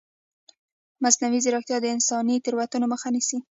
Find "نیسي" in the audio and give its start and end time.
3.15-3.37